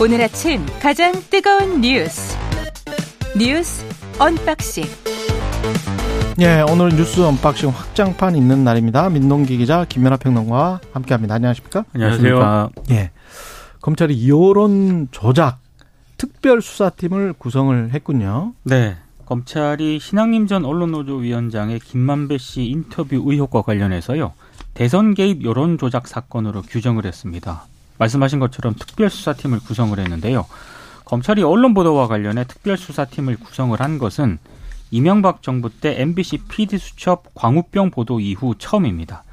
[0.00, 2.36] 오늘 아침 가장 뜨거운 뉴스
[3.36, 3.84] 뉴스
[4.20, 4.84] unboxing
[6.38, 9.10] 예, 오늘 뉴스 unboxing 확장판 있는 날입니다.
[9.10, 11.34] 민동기 기자 김민하 평론가와 함께합니다.
[11.34, 11.84] 안녕하십니까?
[11.92, 12.70] 안녕하세요.
[12.92, 13.10] 예,
[13.80, 15.58] 검찰이 여론 조작
[16.16, 18.52] 특별 수사팀을 구성을 했군요.
[18.62, 18.96] 네.
[19.26, 24.32] 검찰이 신학림 전 언론노조 위원장의 김만배 씨 인터뷰 의혹과 관련해서요.
[24.74, 27.64] 대선 개입 여론 조작 사건으로 규정을 했습니다.
[27.98, 30.46] 말씀하신 것처럼 특별수사팀을 구성을 했는데요.
[31.04, 34.38] 검찰이 언론 보도와 관련해 특별수사팀을 구성을 한 것은
[34.90, 39.24] 이명박 정부 때 MBC PD 수첩 광우병 보도 이후 처음입니다.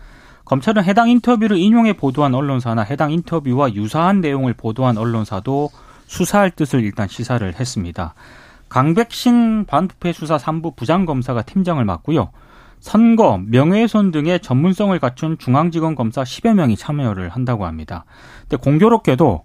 [0.46, 5.72] 검찰은 해당 인터뷰를 인용해 보도한 언론사나 해당 인터뷰와 유사한 내용을 보도한 언론사도
[6.08, 8.14] 수사할 뜻을 일단 시사를 했습니다.
[8.70, 12.30] 강백신 반부패 수사 3부 부장검사가 팀장을 맡고요.
[12.80, 18.06] 선거, 명예훼손 등의 전문성을 갖춘 중앙지검 검사 10여 명이 참여를 한다고 합니다.
[18.42, 19.44] 근데 공교롭게도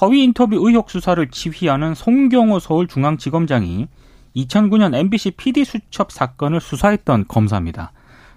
[0.00, 3.88] 허위 인터뷰 의혹 수사를 지휘하는 송경호 서울중앙지검장이
[4.36, 7.92] 2009년 MBC PD 수첩 사건을 수사했던 검사입니다.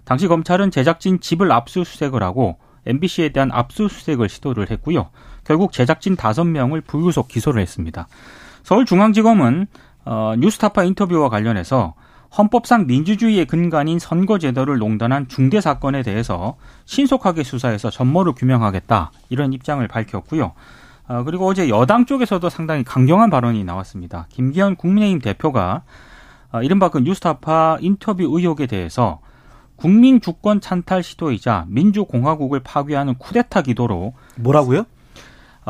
[0.06, 5.10] 당시 검찰은 제작진 집을 압수수색을 하고 MBC에 대한 압수수색을 시도를 했고요.
[5.44, 8.08] 결국 제작진 5명을 불구속 기소를 했습니다.
[8.64, 9.68] 서울중앙지검은
[10.06, 11.96] 어, 뉴스타파 인터뷰와 관련해서
[12.36, 20.54] 헌법상 민주주의의 근간인 선거제도를 농단한 중대 사건에 대해서 신속하게 수사해서 전모를 규명하겠다 이런 입장을 밝혔고요.
[21.10, 24.28] 어, 그리고 어제 여당 쪽에서도 상당히 강경한 발언이 나왔습니다.
[24.30, 25.84] 김기현 국민의힘 대표가
[26.52, 29.20] 어, 이른바 그 뉴스타파 인터뷰 의혹에 대해서
[29.78, 34.86] 국민 주권 찬탈 시도이자 민주공화국을 파괴하는 쿠데타 기도로 뭐라고요?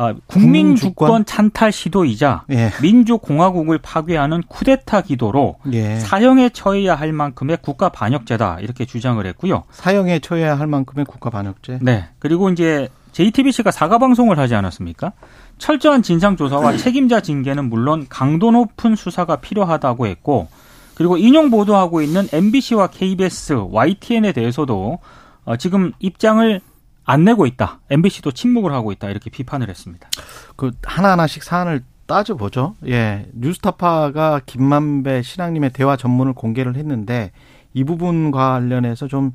[0.00, 2.70] 아, 국민 주권 찬탈 시도이자 예.
[2.80, 5.98] 민주공화국을 파괴하는 쿠데타 기도로 예.
[5.98, 9.64] 사형에 처해야 할 만큼의 국가 반역죄다 이렇게 주장을 했고요.
[9.72, 11.80] 사형에 처해야 할 만큼의 국가 반역죄.
[11.82, 12.04] 네.
[12.20, 15.12] 그리고 이제 JTBC가 사과 방송을 하지 않았습니까?
[15.58, 20.46] 철저한 진상 조사와 책임자 징계는 물론 강도 높은 수사가 필요하다고 했고
[20.94, 25.00] 그리고 인용 보도하고 있는 MBC와 KBS, YTN에 대해서도
[25.44, 26.60] 어, 지금 입장을
[27.08, 27.80] 안 내고 있다.
[27.88, 29.08] MBC도 침묵을 하고 있다.
[29.08, 30.10] 이렇게 비판을 했습니다.
[30.56, 32.76] 그 하나하나씩 사안을 따져보죠.
[32.86, 33.26] 예.
[33.32, 37.32] 뉴스타파가 김만배 신앙님의 대화 전문을 공개를 했는데
[37.72, 39.32] 이 부분 관련해서 좀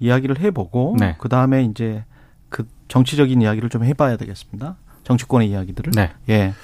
[0.00, 1.14] 이야기를 해보고 네.
[1.18, 2.04] 그 다음에 이제
[2.48, 4.74] 그 정치적인 이야기를 좀 해봐야 되겠습니다.
[5.04, 5.92] 정치권의 이야기들을.
[5.94, 6.10] 네.
[6.28, 6.54] 예.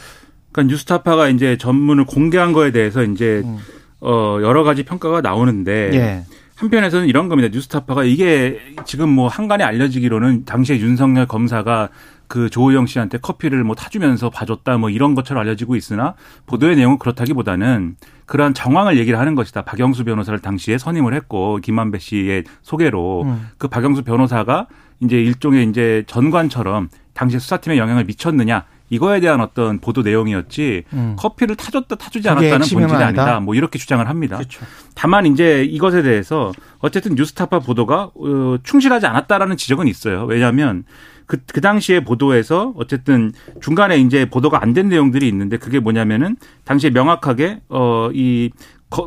[0.50, 3.58] 그러니까 뉴스타파가 이제 전문을 공개한 거에 대해서 이제 음.
[4.00, 6.24] 어 여러 가지 평가가 나오는데 예.
[6.58, 7.48] 한편에서는 이런 겁니다.
[7.52, 11.88] 뉴스타파가 이게 지금 뭐 한간에 알려지기로는 당시에 윤석열 검사가
[12.26, 16.14] 그 조호영 씨한테 커피를 뭐 타주면서 봐줬다 뭐 이런 것처럼 알려지고 있으나
[16.46, 17.96] 보도의 내용은 그렇다기보다는
[18.26, 19.62] 그러한 정황을 얘기를 하는 것이다.
[19.62, 23.48] 박영수 변호사를 당시에 선임을 했고 김만배 씨의 소개로 음.
[23.56, 24.66] 그 박영수 변호사가
[25.00, 31.16] 이제 일종의 이제 전관처럼 당시 수사팀에 영향을 미쳤느냐 이거에 대한 어떤 보도 내용이었지 음.
[31.18, 33.06] 커피를 타줬다 타주지 않았다는 본질이 아니다.
[33.06, 33.40] 아니다.
[33.40, 34.36] 뭐 이렇게 주장을 합니다.
[34.36, 34.64] 그렇죠.
[34.94, 40.24] 다만 이제 이것에 대해서 어쨌든 뉴스타파 보도가 어, 충실하지 않았다라는 지적은 있어요.
[40.24, 40.84] 왜냐하면
[41.26, 46.90] 그, 그 당시에 보도에서 어쨌든 중간에 이제 보도가 안 된 내용들이 있는데 그게 뭐냐면은 당시에
[46.90, 48.50] 명확하게 어 이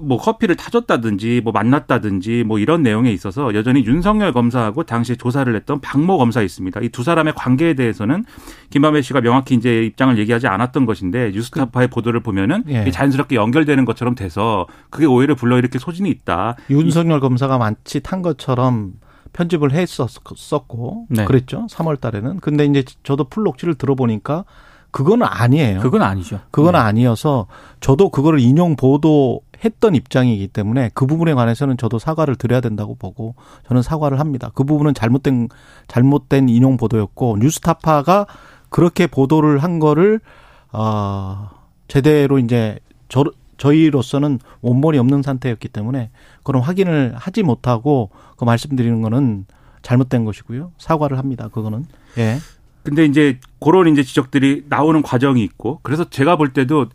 [0.03, 5.81] 뭐 커피를 타줬다든지 뭐 만났다든지 뭐 이런 내용에 있어서 여전히 윤석열 검사하고 당시에 조사를 했던
[5.81, 6.79] 박모 검사 있습니다.
[6.81, 8.25] 이 두 사람의 관계에 대해서는
[8.69, 12.91] 김만배 씨가 명확히 이제 입장을 얘기하지 않았던 것인데 뉴스타파의 그, 보도를 보면은 예.
[12.91, 16.57] 자연스럽게 연결되는 것처럼 돼서 그게 오히려 불러일으킬 소진이 있다.
[16.69, 18.93] 윤석열 검사가 만치 탄 것처럼
[19.33, 21.25] 편집을 했었고 네.
[21.25, 21.65] 그랬죠.
[21.71, 22.39] 3월 달에는.
[22.39, 24.45] 근데 이제 저도 풀록지를 들어보니까
[24.91, 25.79] 그건 아니에요.
[25.79, 26.41] 그건 아니죠.
[26.51, 26.79] 그건 네.
[26.79, 27.47] 아니어서
[27.79, 33.35] 저도 그거를 인용 보도 했던 입장이기 때문에 그 부분에 관해서는 저도 사과를 드려야 된다고 보고
[33.67, 34.51] 저는 사과를 합니다.
[34.53, 35.49] 그 부분은 잘못된
[35.87, 38.25] 잘못된 인용 보도였고 뉴스타파가
[38.69, 40.19] 그렇게 보도를 한 거를
[40.71, 41.49] 어
[41.87, 42.79] 제대로 이제
[43.09, 43.23] 저
[43.57, 46.09] 저희로서는 원본이 없는 상태였기 때문에
[46.43, 49.45] 그런 확인을 하지 못하고 그 말씀드리는 거는
[49.83, 50.71] 잘못된 것이고요.
[50.79, 51.47] 사과를 합니다.
[51.47, 51.85] 그거는.
[52.17, 52.37] 예.
[52.83, 56.87] 근데 이제 그런 이제 지적들이 나오는 과정이 있고 그래서 제가 볼 때도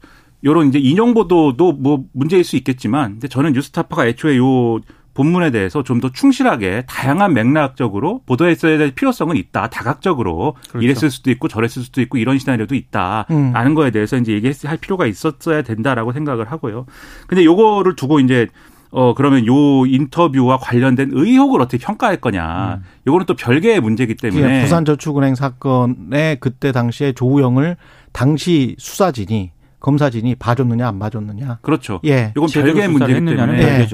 [0.46, 4.78] 요런 이제 인용 보도도 뭐 문제일 수 있겠지만 근데 저는 뉴스타파가 애초에 요
[5.14, 9.68] 본문에 대해서 좀 더 충실하게 다양한 맥락적으로 보도했어야 될 필요성은 있다.
[9.70, 10.84] 다각적으로 그렇죠.
[10.84, 13.74] 이랬을 수도 있고 저랬을 수도 있고 이런 시나리오도 있다라는 음.
[13.74, 16.84] 거에 대해서 이제 얘기할 필요가 있었어야 된다라고 생각을 하고요.
[17.26, 18.46] 근데 요거를 두고 이제
[18.90, 22.74] 어 그러면 요 인터뷰와 관련된 의혹을 어떻게 평가할 거냐.
[22.74, 22.84] 음.
[23.06, 27.78] 요거는 또 별개의 문제이기 때문에 부산저축은행 사건에 그때 당시에 조우영을
[28.12, 31.58] 당시 수사진이 검사진이 봐줬느냐 안 봐줬느냐.
[31.62, 32.00] 그렇죠.
[32.04, 32.32] 예.
[32.36, 33.88] 이건 별개의 문제이기 때문에 예.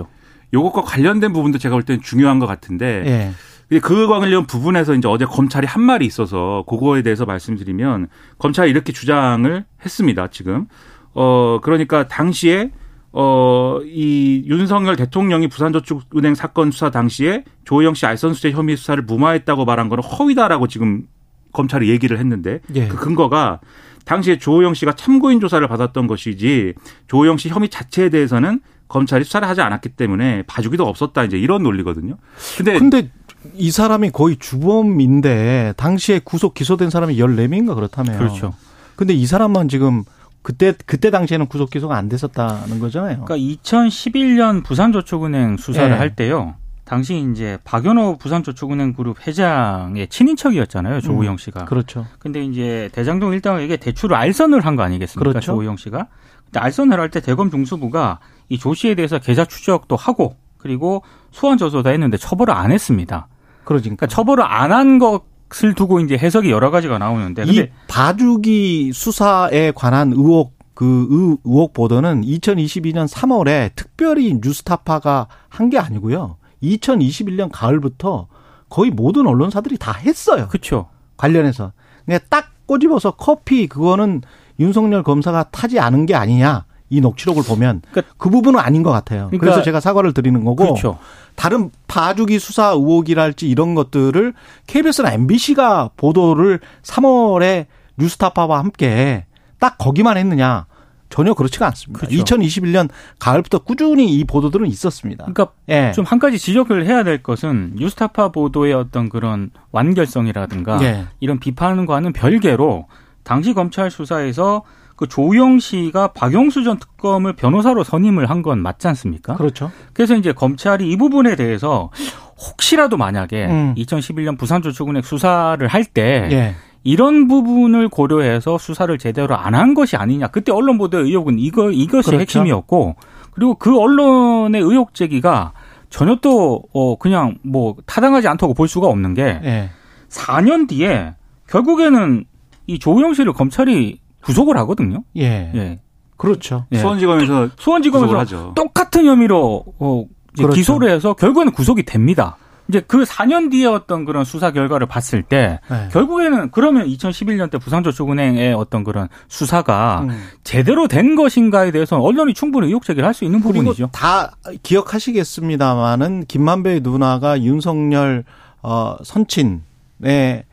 [0.55, 3.33] 요것과 관련된 부분도 제가 볼 때는 중요한 것 같은데
[3.71, 3.79] 예.
[3.81, 8.09] 그 관련 부분에서 이제 어제 검찰이 한 말이 있어서 그거에 대해서 말씀드리면
[8.39, 10.29] 검찰이 이렇게 주장을 했습니다.
[10.29, 10.67] 지금
[11.15, 12.71] 어 그러니까 당시에
[13.13, 19.91] 어, 이 윤석열 대통령이 부산저축은행 사건 수사 당시에 조영 씨 알선수재 혐의 수사를 무마했다고 말한
[19.91, 21.07] 거는 허위다라고 지금
[21.53, 22.89] 검찰이 얘기를 했는데 예.
[22.89, 23.61] 그 근거가
[24.05, 26.75] 당시에 조호영 씨가 참고인 조사를 받았던 것이지
[27.09, 32.17] 조호영 씨 혐의 자체에 대해서는 검찰이 수사를 하지 않았기 때문에 봐주기도 없었다 이제 이런 논리거든요.
[32.57, 33.11] 근데 근데
[33.55, 38.19] 이 사람이 거의 주범인데 당시에 구속 기소된 사람이 14명인가 그렇다며요.
[38.19, 38.55] 그렇죠.
[38.95, 40.05] 근데 이 사람만 지금
[40.43, 43.25] 그때 그때 당시에는 구속 기소가 안 됐었다는 거잖아요.
[43.25, 45.97] 그러니까 2011년 부산저축은행 수사를 네.
[45.97, 46.55] 할 때요.
[46.85, 51.01] 당시 이제 박연호 부산저축은행 그룹 회장의 친인척이었잖아요.
[51.01, 51.61] 조우영 음, 씨가.
[51.61, 52.07] 음, 그렇죠.
[52.19, 55.31] 근데 이제 대장동 일당에게 대출을 알선을 한 거 아니겠습니까?
[55.31, 55.47] 그렇죠.
[55.47, 56.09] 조우영 씨가.
[56.45, 58.19] 근데 알선을 할 때 대검 중수부가
[58.49, 63.29] 이 조 씨에 대해서 계좌 추적도 하고 그리고 소환 조서도 했는데 처벌을 안 했습니다.
[63.65, 70.13] 그러니까 처벌을 안 한 것을 두고 이제 해석이 여러 가지가 나오는데 이 봐주기 수사에 관한
[70.13, 71.07] 의혹 그
[71.45, 76.37] 의혹 보도는 2022년 3월에 특별히 뉴스타파가 한 게 아니고요.
[76.63, 78.27] 2021년 가을부터
[78.69, 80.49] 거의 모든 언론사들이 다 했어요.
[80.49, 80.89] 그렇죠.
[81.17, 81.73] 관련해서.
[82.05, 84.23] 그냥 딱 꼬집어서 커피 그거는
[84.61, 86.65] 윤석열 검사가 타지 않은 게 아니냐.
[86.93, 89.29] 이 녹취록을 보면 그러니까 그 부분은 아닌 것 같아요.
[89.29, 90.99] 그러니까 그래서 제가 사과를 드리는 거고 그렇죠.
[91.37, 94.35] 다른 봐주기 수사 의혹이랄지 이런 것들을
[94.67, 97.65] KBS나 MBC가 보도를 3월에
[97.97, 99.25] 뉴스타파와 함께
[99.59, 100.67] 딱 거기만 했느냐?
[101.13, 102.07] 전혀 그렇지가 않습니다.
[102.07, 102.37] 그렇죠.
[102.37, 102.89] 2021년
[103.19, 105.27] 가을부터 꾸준히 이 보도들은 있었습니다.
[105.27, 105.93] 그러니까 예.
[105.95, 111.05] 좀한 가지 지적을 해야 될 것은 뉴스타파 보도의 어떤 그런 완결성이라든가 예.
[111.21, 112.87] 이런 비판과는 별개로
[113.25, 114.63] 당시 검찰 수사에서
[114.97, 119.35] 그 조영 씨가 박영수 전 특검을 변호사로 선임을 한 건 맞지 않습니까?
[119.37, 119.71] 그렇죠.
[119.93, 121.91] 그래서 이제 검찰이 이 부분에 대해서
[122.39, 123.75] 혹시라도 만약에 음.
[123.77, 126.55] 2011년 부산저축은행 수사를 할때 예.
[126.85, 130.29] 이런 부분을 고려해서 수사를 제대로 안 한 것이 아니냐.
[130.29, 132.21] 그때 언론 보도의 의혹은 이거 이것이 그렇죠.
[132.21, 132.97] 핵심이었고
[133.33, 135.53] 그리고 그 언론의 의혹 제기가
[135.91, 139.71] 전혀 또 어, 그냥 뭐 타당하지 않다고 볼 수가 없는 게 네.
[140.09, 141.15] 4년 뒤에
[141.49, 142.25] 결국에는
[142.67, 145.03] 이 조영 씨를 검찰이 구속을 하거든요.
[145.17, 145.51] 예.
[145.55, 145.81] 예.
[146.17, 146.65] 그렇죠.
[146.73, 146.79] 예.
[146.79, 150.05] 수원지검에서 수원지검에서 똑같은 혐의로 어,
[150.37, 150.55] 그렇죠.
[150.55, 152.37] 기소를 해서 결국에는 구속이 됩니다.
[152.69, 155.89] 이제 그 4년 뒤에 어떤 그런 수사 결과를 봤을 때 네.
[155.93, 160.23] 결국에는 그러면 2011년 때 부산저축은행의 어떤 그런 수사가 음.
[160.45, 163.91] 제대로 된 것인가에 대해서는 언론이 충분히 의혹 제기를 할 수 있는 부분이죠.
[163.93, 168.25] 다 기억하시겠습니다마는 김만배 누나가 윤석열
[168.63, 170.45] 어 선친의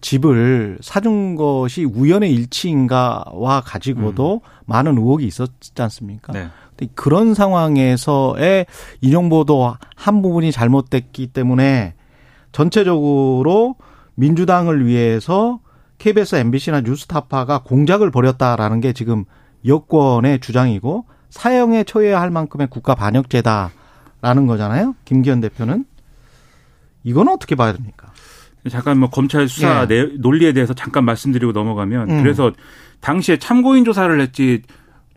[0.00, 4.48] 집을 사준 것이 우연의 일치인가와 가지고도 음.
[4.66, 6.32] 많은 의혹이 있었지 않습니까?
[6.32, 6.48] 네.
[6.94, 8.66] 그런 상황에서의
[9.00, 11.94] 인용보도 한 부분이 잘못됐기 때문에
[12.52, 13.76] 전체적으로
[14.14, 15.60] 민주당을 위해서
[15.98, 19.24] KBS, MBC나 뉴스타파가 공작을 벌였다라는 게 지금
[19.66, 24.94] 여권의 주장이고 사형에 처해야 할 만큼의 국가 반역죄다라는 거잖아요.
[25.04, 25.84] 김기현 대표는
[27.04, 28.12] 이건 어떻게 봐야 됩니까?
[28.70, 30.08] 잠깐 뭐 검찰 수사 예.
[30.18, 32.22] 논리에 대해서 잠깐 말씀드리고 넘어가면 음.
[32.22, 32.52] 그래서
[33.00, 34.62] 당시에 참고인 조사를 했지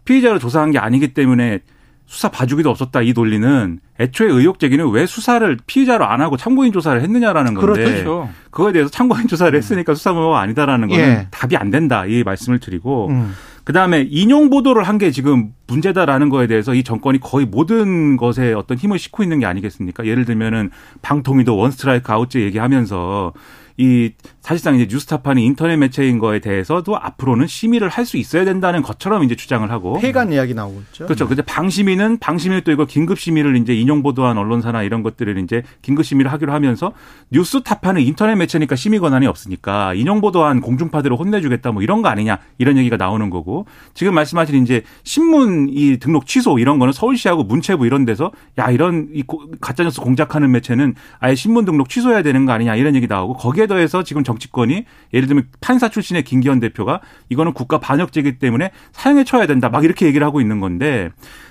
[0.05, 1.59] 피의자를 조사한 게 아니기 때문에
[2.05, 6.99] 수사 봐주기도 없었다 이 논리는 애초에 의혹 제기는 왜 수사를 피의자로 안 하고 참고인 조사를
[7.01, 8.29] 했느냐라는 건데 그렇죠.
[8.49, 11.27] 그거에 대해서 참고인 조사를 했으니까 수사범가 아니다라는 거는 예.
[11.29, 13.35] 답이 안 된다 이 말씀을 드리고 음.
[13.63, 18.77] 그다음에 인용 보도를 한 게 지금 문제다라는 거에 대해서 이 정권이 거의 모든 것에 어떤
[18.77, 20.05] 힘을 싣고 있는 게 아니겠습니까?
[20.05, 20.71] 예를 들면은
[21.01, 23.33] 방통위도 원스트라이크 아웃제 얘기하면서
[23.81, 24.11] 이
[24.41, 29.35] 사실상 이제 뉴스타파는 인터넷 매체인 거에 대해서도 앞으로는 심의를 할 수 있어야 된다는 것처럼 이제
[29.35, 31.05] 주장을 하고 폐간 이야기 나오고 있죠.
[31.05, 31.27] 그렇죠.
[31.27, 36.03] 근데 방심위는 방심위 또 이거 긴급 심의를 이제 인용 보도한 언론사나 이런 것들을 이제 긴급
[36.05, 36.91] 심의를 하기로 하면서
[37.31, 42.77] 뉴스타파는 인터넷 매체니까 심의 권한이 없으니까 인용 보도한 공중파들을 혼내주겠다 뭐 이런 거 아니냐 이런
[42.77, 48.05] 얘기가 나오는 거고 지금 말씀하신 이제 신문 이 등록 취소 이런 거는 서울시하고 문체부 이런
[48.05, 49.23] 데서 야 이런 이
[49.59, 54.03] 가짜뉴스 공작하는 매체는 아예 신문 등록 취소해야 되는 거 아니냐 이런 얘기 나오고 거기에 더해서
[54.03, 59.69] 지금 정치권이 예를 들면 판사 출신의 김기현 대표가 이거는 국가 반역죄이기 때문에 사형에 처해야 된다
[59.69, 61.09] 막 이렇게 얘기를 하고 있는 건데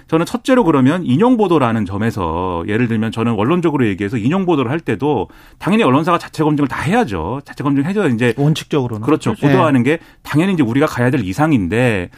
[0.09, 5.29] 저는 첫째로 그러면 인용 보도라는 점에서 예를 들면 저는 원론적으로 얘기해서 인용 보도를 할 때도
[5.59, 7.43] 당연히 언론사가 자체 검증을 다 해야죠.
[7.45, 9.35] 자체 검증 해줘야 이제 원칙적으로는 그렇죠.
[9.35, 12.09] 보도하는 게 당연히 이제 우리가 가야 될 이상인데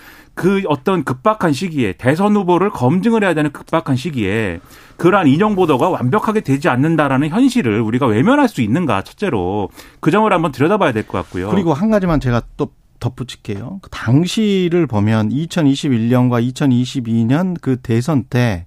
[0.41, 4.61] 그 어떤 급박한 시기에 대선 후보를 검증을 해야 되는 급박한 시기에
[4.97, 9.69] 그러한 인용 보도가 완벽하게 되지 않는다라는 현실을 우리가 외면할 수 있는가 첫째로
[10.01, 11.51] 그 점을 한번 들여다봐야 될 것 같고요.
[11.51, 12.69] 그리고 한 가지만 제가 또
[13.01, 13.81] 덧붙일게요.
[13.83, 18.65] 그 당시를 보면 2021년과 2022년 그 대선 때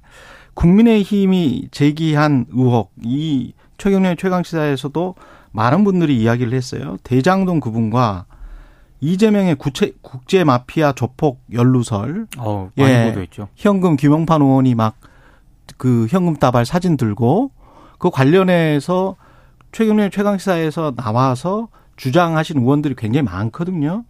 [0.53, 5.15] 국민의힘이 제기한 의혹 이 최경련 최강 시사에서도
[5.51, 6.97] 많은 분들이 이야기를 했어요.
[7.03, 8.25] 대장동 그분과
[9.03, 12.27] 이재명의 구체, 국제 마피아 조폭 연루설.
[12.37, 13.49] 어, 많이 예, 보도했죠.
[13.55, 14.95] 현금 김영판 의원이 막
[15.77, 17.51] 그 현금 따발 사진 들고
[17.97, 19.15] 그 관련해서
[19.71, 24.03] 최경련 최강시사에서 나와서 주장하신 의원들이 굉장히 많거든요.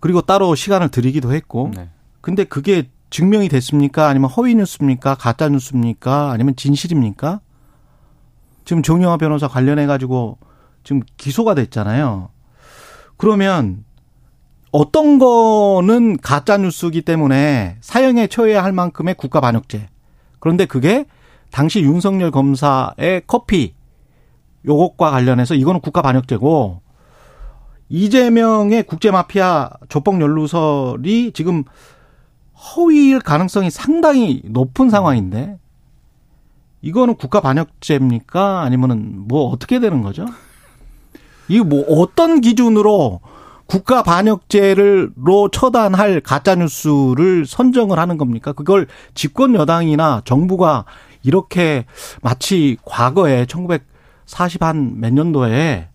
[0.00, 1.72] 그리고 따로 시간을 드리기도 했고.
[1.74, 1.88] 네.
[2.20, 4.06] 근데 그게 증명이 됐습니까?
[4.06, 5.14] 아니면 허위 뉴스입니까?
[5.14, 6.30] 가짜 뉴스입니까?
[6.30, 7.40] 아니면 진실입니까?
[8.64, 10.38] 지금 정영화 변호사 관련해 가지고
[10.84, 12.28] 지금 기소가 됐잖아요.
[13.18, 13.84] 그러면
[14.72, 19.88] 어떤 거는 가짜 뉴스기 때문에 사형에 처해야 할 만큼의 국가 반역죄.
[20.38, 21.04] 그런데 그게
[21.50, 23.74] 당시 윤석열 검사의 커피
[24.66, 26.80] 요것과 관련해서 이거는 국가 반역죄고
[27.88, 31.64] 이재명의 국제 마피아 조폭 연루설이 지금
[32.54, 35.58] 허위일 가능성이 상당히 높은 상황인데
[36.82, 38.60] 이거는 국가 반역죄입니까?
[38.60, 40.26] 아니면은 뭐 어떻게 되는 거죠?
[41.48, 43.20] 이거 뭐 어떤 기준으로
[43.66, 48.52] 국가 반역죄를로 처단할 가짜 뉴스를 선정을 하는 겁니까?
[48.52, 50.84] 그걸 집권 여당이나 정부가
[51.22, 51.84] 이렇게
[52.22, 55.88] 마치 과거에 1940 한 몇 년도에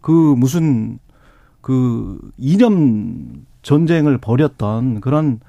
[0.00, 0.98] 그 무슨
[1.60, 5.40] 그 이념 전쟁을 벌였던 그런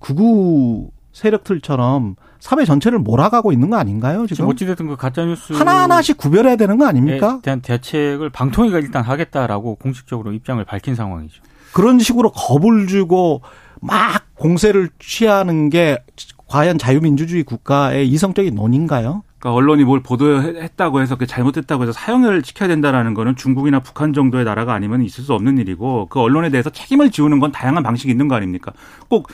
[0.00, 4.26] 구구 세력들처럼 사회 전체를 몰아가고 있는 거 아닌가요?
[4.26, 7.38] 지금 어찌됐든 그 가짜 뉴스 하나 하나씩 구별해야 되는 거 아닙니까?
[7.42, 11.42] 대한 대책을 방통위가 일단 하겠다라고 공식적으로 입장을 밝힌 상황이죠.
[11.72, 13.42] 그런 식으로 겁을 주고
[13.80, 16.02] 막 공세를 취하는 게
[16.46, 19.22] 과연 자유민주주의 국가의 이성적인 논인가요?
[19.38, 24.44] 그러니까 언론이 뭘 보도했다고 해서 그 잘못됐다고 해서 사형을 지켜야 된다라는 거는 중국이나 북한 정도의
[24.44, 28.28] 나라가 아니면 있을 수 없는 일이고 그 언론에 대해서 책임을 지우는 건 다양한 방식이 있는
[28.28, 28.72] 거 아닙니까?
[29.08, 29.28] 꼭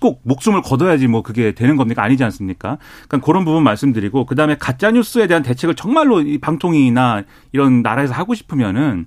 [0.00, 2.02] 꼭 목숨을 거둬야지 뭐 그게 되는 겁니까?
[2.02, 2.78] 아니지 않습니까?
[3.08, 8.34] 그러니까 그런 부분 말씀드리고 그다음에 가짜 뉴스에 대한 대책을 정말로 이 방통위나 이런 나라에서 하고
[8.34, 9.06] 싶으면은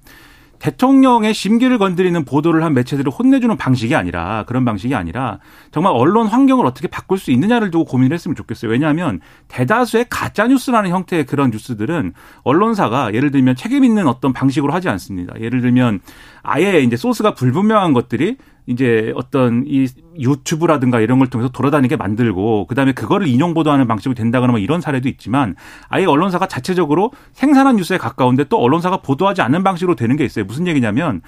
[0.63, 5.40] 대통령의 심기를 건드리는 보도를 한 매체들을 혼내주는 방식이 아니라 그런 방식이 아니라
[5.72, 8.72] 정말 언론 환경을 어떻게 바꿀 수 있느냐를 두고 고민을 했으면 좋겠어요.
[8.72, 12.13] 왜냐하면 대다수의 가짜 뉴스라는 형태의 그런 뉴스들은
[12.44, 15.34] 언론사가 예를 들면 책임 있는 어떤 방식으로 하지 않습니다.
[15.42, 16.00] 예를 들면
[16.44, 19.88] 아예 이제 소스가 불분명한 것들이 이제 어떤 이
[20.20, 25.10] 유튜브라든가 이런 걸 통해서 돌아다니게 만들고 그다음에 그거를 인용 보도하는 방식으로 된다거나 뭐 이런 사례도
[25.10, 25.56] 있지만
[25.90, 30.46] 아예 언론사가 자체적으로 생산한 뉴스에 가까운데 또 언론사가 보도하지 않는 방식으로 되는 게 있어요.
[30.46, 31.22] 무슨 얘기냐면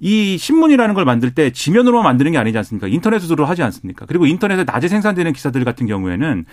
[0.00, 2.86] 이 신문이라는 걸 만들 때 지면으로만 만드는 게 아니지 않습니까?
[2.86, 4.06] 인터넷으로 하지 않습니까?
[4.06, 6.44] 그리고 인터넷에 낮에 생산되는 기사들 같은 경우에는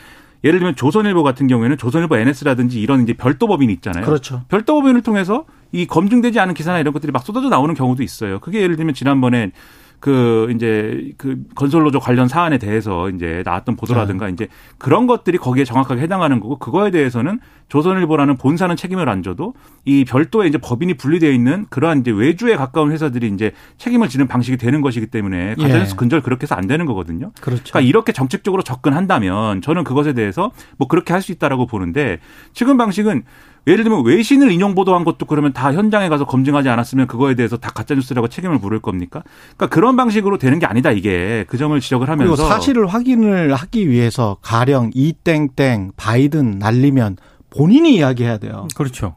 [0.44, 4.06] 예를 들면 조선일보 같은 경우에는 조선일보 NS라든지 이런 이제 별도 법인이 있잖아요.
[4.06, 4.44] 그렇죠.
[4.48, 8.40] 별도 법인을 통해서 이 검증되지 않은 기사나 이런 것들이 막 쏟아져 나오는 경우도 있어요.
[8.40, 9.52] 그게 예를 들면 지난번에
[10.00, 14.34] 그 이제 그 건설노조 관련 사안에 대해서 이제 나왔던 보도라든가 네.
[14.34, 17.40] 이제 그런 것들이 거기에 정확하게 해당하는 거고 그거에 대해서는
[17.70, 22.92] 조선일보라는 본사는 책임을 안 져도 이 별도의 이제 법인이 분리되어 있는 그러한 이제 외주에 가까운
[22.92, 25.96] 회사들이 이제 책임을 지는 방식이 되는 것이기 때문에 가짜뉴스 예.
[25.98, 27.32] 근절 그렇게 해서 안 되는 거거든요.
[27.42, 27.64] 그렇죠.
[27.64, 32.20] 그러니까 이렇게 정책적으로 접근한다면 저는 그것에 대해서 뭐 그렇게 할 수 있다라고 보는데
[32.54, 33.24] 지금 방식은
[33.68, 37.72] 예를 들면 외신을 인용 보도한 것도 그러면 다 현장에 가서 검증하지 않았으면 그거에 대해서 다
[37.72, 39.24] 가짜 뉴스라고 책임을 물을 겁니까?
[39.58, 43.90] 그러니까 그런 방식으로 되는 게 아니다 이게 그 점을 지적을 하면서 그리고 사실을 확인을 하기
[43.90, 47.18] 위해서 가령 이땡땡 바이든 날리면
[47.50, 48.68] 본인이 이야기해야 돼요.
[48.76, 49.16] 그렇죠.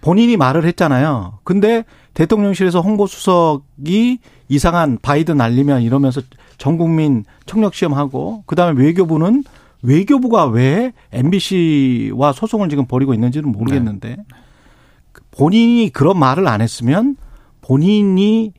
[0.00, 1.38] 본인이 말을 했잖아요.
[1.44, 1.84] 근데
[2.14, 6.22] 대통령실에서 홍보수석이 이상한 바이든 날리면 이러면서
[6.58, 9.44] 전 국민 청력 시험하고 그다음에 외교부는
[9.82, 14.24] 외교부가 왜 MBC와 소송을 지금 벌이고 있는지는 모르겠는데 네.
[15.30, 17.16] 본인이 그런 말을 안 했으면
[17.60, 18.52] 본인이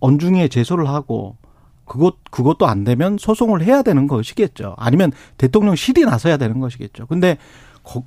[0.00, 1.36] 언중에 제소를 하고
[1.84, 4.74] 그것 그것도 안 되면 소송을 해야 되는 것이겠죠.
[4.78, 7.06] 아니면 대통령실이 나서야 되는 것이겠죠.
[7.06, 7.36] 근데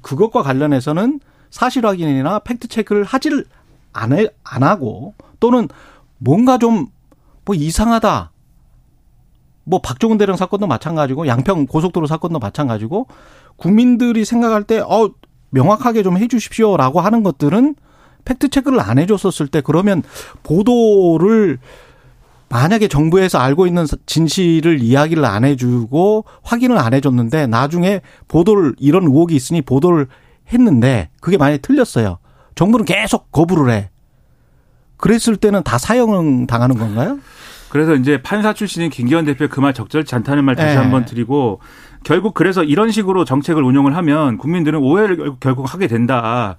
[0.01, 1.19] 그것과 관련해서는
[1.49, 3.45] 사실 확인이나 팩트 체크를 하지를
[3.91, 5.67] 안, 해, 안 하고 또는
[6.17, 6.87] 뭔가 좀
[7.45, 8.31] 뭐 이상하다.
[9.63, 13.07] 뭐 박종훈 대령 사건도 마찬가지고 양평 고속도로 사건도 마찬가지고
[13.55, 15.09] 국민들이 생각할 때 어
[15.51, 17.75] 명확하게 좀 해주십시오라고 하는 것들은
[18.25, 20.01] 팩트 체크를 안 해줬었을 때 그러면
[20.41, 21.59] 보도를
[22.49, 29.35] 만약에 정부에서 알고 있는 진실을 이야기를 안 해주고 확인을 안 해줬는데 나중에 보도를 이런 의혹이
[29.35, 30.07] 있으니 보도를
[30.51, 32.19] 했는데 그게 만약에 틀렸어요.
[32.55, 33.89] 정부는 계속 거부를 해.
[34.97, 37.19] 그랬을 때는 다 사형 당하는 건가요?
[37.73, 40.79] 그래서 이제 판사 출신인 김기현 대표 그 말 적절치 않다는 말 다시 네.
[40.79, 41.59] 한번 드리고
[42.03, 46.57] 결국 그래서 이런 식으로 정책을 운영을 하면 국민들은 오해를 결국 하게 된다.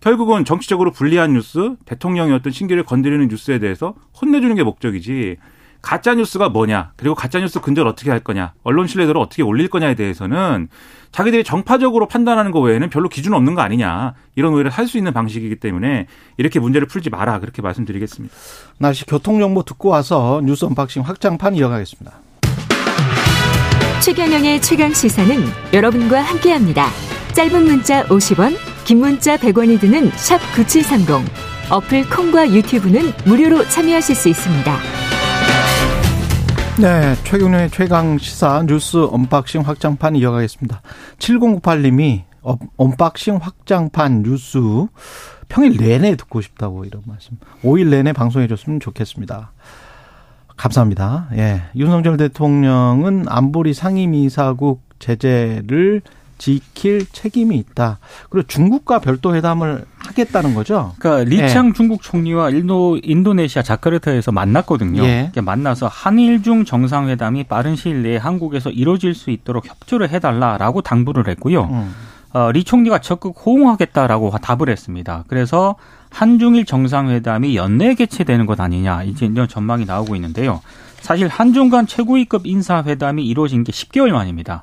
[0.00, 5.36] 결국은 정치적으로 불리한 뉴스, 대통령의 어떤 신기를 건드리는 뉴스에 대해서 혼내주는 게 목적이지.
[5.80, 9.94] 가짜 뉴스가 뭐냐, 그리고 가짜 뉴스 근절 어떻게 할 거냐, 언론 신뢰도를 어떻게 올릴 거냐에
[9.94, 10.68] 대해서는
[11.12, 15.12] 자기들이 정파적으로 판단하는 거 외에는 별로 기준 없는 거 아니냐 이런 오해를 할 수 있는
[15.12, 16.06] 방식이기 때문에
[16.38, 18.34] 이렇게 문제를 풀지 마라 그렇게 말씀드리겠습니다.
[18.78, 22.12] 날씨 교통 정보 듣고 와서 뉴스 unboxing 확장판 이어가겠습니다.
[24.02, 25.36] 최경영의 최강 시사는
[25.72, 26.88] 여러분과 함께합니다.
[27.34, 31.30] 짧은 문자 50원, 긴 문자 100원이 드는 sharp 9730.
[31.70, 35.17] 어플 콩과 유튜브는 무료로 참여하실 수 있습니다.
[36.80, 40.80] 네, 최경영의 최강 시사 뉴스 unboxing 확장판 이어가겠습니다.
[41.18, 42.22] 7098님이
[42.76, 44.60] unboxing 확장판 뉴스
[45.48, 47.36] 평일 내내 듣고 싶다고 이런 말씀.
[47.64, 49.50] 5일 내내 방송해 줬으면 좋겠습니다.
[50.56, 51.30] 감사합니다.
[51.32, 51.62] 예.
[51.74, 56.02] 윤석열 대통령은 안보리 상임이사국 제재를
[56.38, 57.98] 지킬 책임이 있다.
[58.30, 60.94] 그리고 중국과 별도 회담을 하겠다는 거죠.
[60.98, 61.72] 그러니까 리창 예.
[61.72, 65.02] 중국 총리와 인도 인도네시아 자카르타에서 만났거든요.
[65.02, 65.30] 예.
[65.40, 71.64] 만나서 한일중 정상회담이 빠른 시일 내에 한국에서 이루어질 수 있도록 협조를 해달라라고 당부를 했고요.
[71.64, 71.94] 음.
[72.32, 75.24] 어, 리 총리가 적극 호응하겠다라고 답을 했습니다.
[75.28, 75.76] 그래서
[76.10, 80.60] 한중일 정상회담이 연내 개최되는 것 아니냐 이제 이런 전망이 나오고 있는데요.
[81.00, 84.62] 사실 한중 간 최고위급 인사회담이 이루어진 게 10개월 만입니다.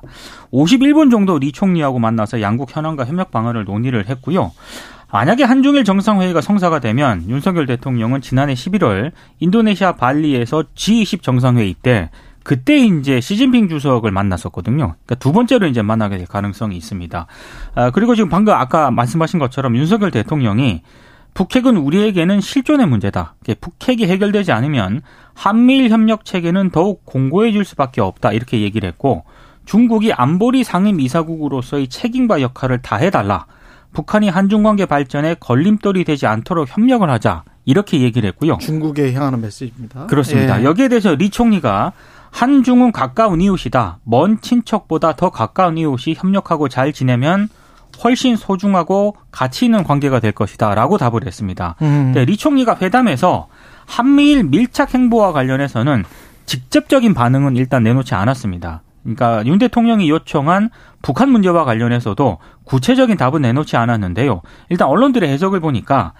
[0.52, 4.52] 51분 정도 리 총리하고 만나서 양국 현안과 협력 방안을 논의를 했고요.
[5.12, 12.10] 만약에 한중일 정상회의가 성사가 되면 윤석열 대통령은 지난해 11월 인도네시아 발리에서 G20 정상회의 때
[12.42, 14.76] 그때 이제 시진핑 주석을 만났었거든요.
[14.76, 17.26] 그러니까 두 번째로 이제 만나게 될 가능성이 있습니다.
[17.74, 20.82] 아, 그리고 지금 방금 아까 말씀하신 것처럼 윤석열 대통령이
[21.36, 23.34] 북핵은 우리에게는 실존의 문제다.
[23.60, 25.02] 북핵이 해결되지 않으면
[25.34, 28.32] 한미일 협력 체계는 더욱 공고해질 수밖에 없다.
[28.32, 29.24] 이렇게 얘기를 했고
[29.66, 33.44] 중국이 안보리 상임 이사국으로서의 책임과 역할을 다해달라.
[33.92, 37.44] 북한이 한중 관계 발전에 걸림돌이 되지 않도록 협력을 하자.
[37.66, 38.56] 이렇게 얘기를 했고요.
[38.58, 40.06] 중국에 향하는 메시지입니다.
[40.06, 40.60] 그렇습니다.
[40.60, 40.64] 예.
[40.64, 41.92] 여기에 대해서 리 총리가
[42.30, 43.98] 한중은 가까운 이웃이다.
[44.04, 47.48] 먼 친척보다 더 가까운 이웃이 협력하고 잘 지내면
[48.02, 51.76] 훨씬 소중하고 가치 있는 관계가 될 것이다라고 답을 했습니다.
[51.82, 52.12] 음.
[52.14, 53.48] 네, 리 총리가 회담에서
[53.86, 56.04] 한미일 밀착 행보와 관련해서는
[56.46, 58.82] 직접적인 반응은 일단 내놓지 않았습니다.
[59.02, 60.70] 그러니까 윤 대통령이 요청한
[61.00, 64.42] 북한 문제와 관련해서도 구체적인 답은 내놓지 않았는데요.
[64.68, 66.12] 일단 언론들의 해석을 보니까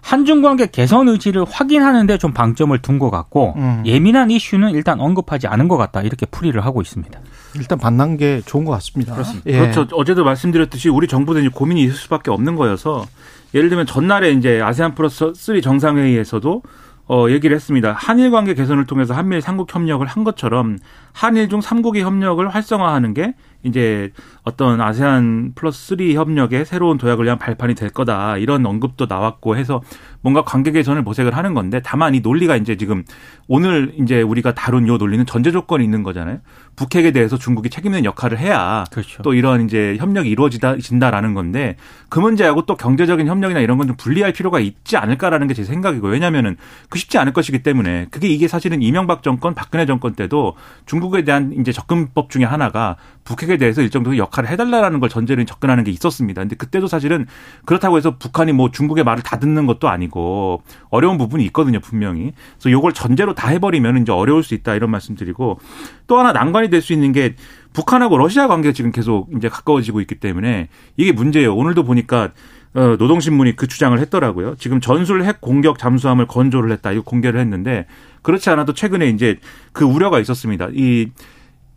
[0.00, 3.82] 한중 관계 개선 의지를 확인하는데 좀 방점을 둔 것 같고 음.
[3.86, 7.18] 예민한 이슈는 일단 언급하지 않은 것 같다 이렇게 풀이를 하고 있습니다.
[7.54, 9.14] 일단 만난 게 좋은 것 같습니다.
[9.14, 9.50] 그렇습니다.
[9.50, 9.58] 예.
[9.58, 9.86] 그렇죠.
[9.92, 13.06] 어제도 말씀드렸듯이 우리 정부도 이제 고민이 있을 수밖에 없는 거여서
[13.54, 16.62] 예를 들면 전날에 이제 아세안 플러스 3 정상회의에서도
[17.10, 17.92] 어, 얘기를 했습니다.
[17.92, 20.78] 한일 관계 개선을 통해서 한미일 삼국 협력을 한 것처럼
[21.12, 24.12] 한일 중 3국의 협력을 활성화하는 게 이제
[24.48, 28.38] 어떤 아세안 플러스 3 협력의 새로운 도약을 위한 발판이 될 거다.
[28.38, 29.82] 이런 언급도 나왔고 해서
[30.22, 33.04] 뭔가 관계 개선을 모색을 하는 건데 다만 이 논리가 이제 지금
[33.46, 36.38] 오늘 이제 우리가 다룬 요 논리는 전제 조건이 있는 거잖아요.
[36.76, 39.22] 북핵에 대해서 중국이 책임 있는 역할을 해야 그렇죠.
[39.22, 41.76] 또 이런 이제 협력이 이루어진다라는 건데
[42.08, 46.06] 그 문제하고 또 경제적인 협력이나 이런 건 좀 분리할 필요가 있지 않을까라는 게 제 생각이고
[46.08, 46.56] 왜냐하면은
[46.88, 50.54] 그 쉽지 않을 것이기 때문에 그게 이게 사실은 이명박 정권, 박근혜 정권 때도
[50.86, 55.44] 중국에 대한 이제 접근법 중에 하나가 북핵에 대해서 일정 정도 역할 을 해달라라는 걸 전제로
[55.44, 56.42] 접근하는 게 있었습니다.
[56.42, 57.26] 근데 그때도 사실은
[57.64, 62.32] 그렇다고 해서 북한이 뭐 중국의 말을 다 듣는 것도 아니고 어려운 부분이 있거든요, 분명히.
[62.54, 65.58] 그래서 요걸 전제로 다 해버리면 이제 어려울 수 있다 이런 말씀드리고
[66.06, 67.34] 또 하나 난관이 될 수 있는 게
[67.72, 71.54] 북한하고 러시아 관계가 지금 계속 이제 가까워지고 있기 때문에 이게 문제예요.
[71.54, 72.30] 오늘도 보니까
[72.74, 74.54] 어, 노동신문이 그 주장을 했더라고요.
[74.58, 76.92] 지금 전술 핵 공격 잠수함을 건조를 했다.
[76.92, 77.86] 이거 공개를 했는데
[78.22, 79.38] 그렇지 않아도 최근에 이제
[79.72, 80.68] 그 우려가 있었습니다.
[80.74, 81.10] 이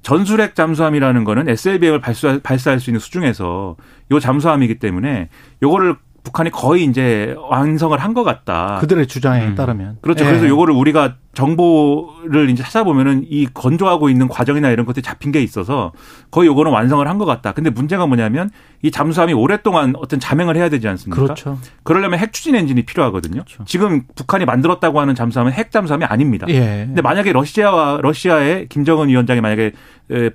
[0.01, 3.75] 전술핵 잠수함이라는 거는 SLBM을 발사, 발사할 수 있는 수중에서
[4.11, 5.29] 요 잠수함이기 때문에
[5.61, 8.77] 요거를 북한이 거의 이제 완성을 한 것 같다.
[8.81, 9.55] 그들의 주장에 음.
[9.55, 9.97] 따르면.
[10.01, 10.23] 그렇죠.
[10.23, 10.29] 예.
[10.29, 15.91] 그래서 요거를 우리가 정보를 이제 찾아보면은 이 건조하고 있는 과정이나 이런 것들이 잡힌 게 있어서
[16.29, 17.51] 거의 요거는 완성을 한 것 같다.
[17.51, 18.49] 근데 문제가 뭐냐면
[18.81, 21.21] 이 잠수함이 오랫동안 어떤 자맹을 해야 되지 않습니까?
[21.21, 21.59] 그렇죠.
[21.83, 23.43] 그러려면 핵 추진 엔진이 필요하거든요.
[23.43, 23.63] 그렇죠.
[23.65, 26.47] 지금 북한이 만들었다고 하는 잠수함은 핵 잠수함이 아닙니다.
[26.49, 26.85] 예.
[26.87, 29.73] 근데 만약에 러시아와 러시아의 김정은 위원장이 만약에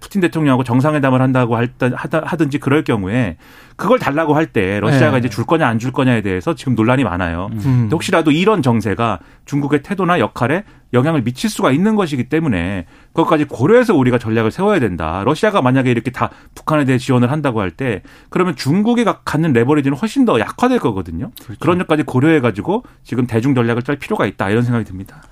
[0.01, 3.37] 푸틴 대통령하고 정상회담을 한다고 하든지 그럴 경우에
[3.75, 5.19] 그걸 달라고 할 때 러시아가 예.
[5.19, 7.49] 이제 줄 거냐 안 줄 거냐에 대해서 지금 논란이 많아요.
[7.53, 7.89] 음.
[7.93, 10.63] 혹시라도 이런 정세가 중국의 태도나 역할에
[10.97, 15.23] 영향을 미칠 수가 있는 것이기 때문에 그것까지 고려해서 우리가 전략을 세워야 된다.
[15.25, 20.25] 러시아가 만약에 이렇게 다 북한에 대해 지원을 한다고 할 때 그러면 중국이 갖는 레버리지는 훨씬
[20.25, 21.31] 더 약화될 거거든요.
[21.45, 21.61] 그렇죠.
[21.61, 25.23] 그런 것까지 고려해 가지고 지금 대중 전략을 짤 필요가 있다 이런 생각이 듭니다.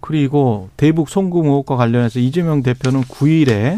[0.00, 3.76] 그리고 대북 송금 의혹과 관련해서 이재명 대표는 9일에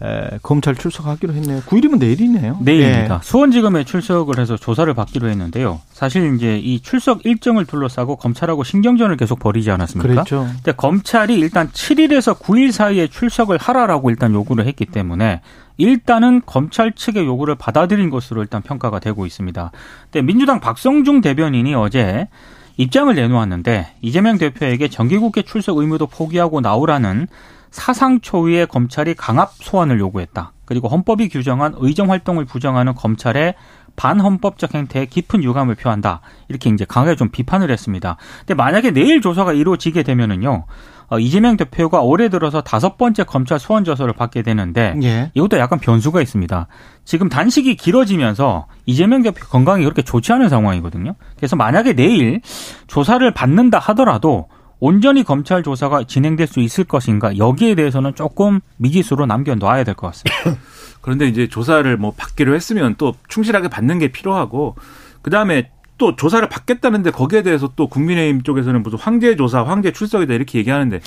[0.00, 1.60] 에, 검찰 출석하기로 했네요.
[1.62, 2.58] 9일이면 내일이네요.
[2.60, 3.14] 내일입니다.
[3.16, 3.20] 예.
[3.22, 5.80] 수원지검에 출석을 해서 조사를 받기로 했는데요.
[5.90, 10.08] 사실 이제 이 출석 일정을 둘러싸고 검찰하고 신경전을 계속 벌이지 않았습니까?
[10.08, 10.46] 그렇죠.
[10.54, 15.40] 근데 검찰이 일단 7일에서 9일 사이에 출석을 하라라고 일단 요구를 했기 때문에
[15.78, 19.72] 일단은 검찰 측의 요구를 받아들인 것으로 일단 평가가 되고 있습니다.
[20.10, 22.28] 근데 민주당 박성중 대변인이 어제
[22.76, 27.26] 입장을 내놓았는데 이재명 대표에게 정기국회 출석 의무도 포기하고 나오라는
[27.70, 30.52] 사상 초유의 검찰이 강압 소환을 요구했다.
[30.64, 33.54] 그리고 헌법이 규정한 의정 활동을 부정하는 검찰의
[33.96, 36.20] 반헌법적 행태에 깊은 유감을 표한다.
[36.48, 38.16] 이렇게 이제 강하게 좀 비판을 했습니다.
[38.40, 40.66] 근데 만약에 내일 조사가 이루어지게 되면은요.
[41.10, 45.30] 어, 이재명 대표가 올해 들어서 다섯 번째 검찰 소환 조서를 받게 되는데 예.
[45.34, 46.66] 이것도 약간 변수가 있습니다.
[47.04, 51.14] 지금 단식이 길어지면서 이재명 대표 건강이 그렇게 좋지 않은 상황이거든요.
[51.36, 52.42] 그래서 만약에 내일
[52.88, 54.48] 조사를 받는다 하더라도
[54.80, 60.60] 온전히 검찰 조사가 진행될 수 있을 것인가 여기에 대해서는 조금 미지수로 남겨놔야 될 것 같습니다.
[61.00, 64.76] 그런데 이제 조사를 뭐 받기로 했으면 또 충실하게 받는 게 필요하고
[65.22, 70.32] 그 다음에 또 조사를 받겠다는데 거기에 대해서 또 국민의힘 쪽에서는 무슨 황제 조사, 황제 출석이다
[70.34, 71.00] 이렇게 얘기하는데